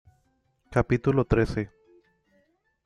[0.71, 1.69] capítulo trece.